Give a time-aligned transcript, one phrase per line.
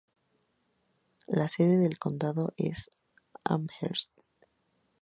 [1.27, 2.89] La sede de condado es
[3.43, 4.11] Amherst.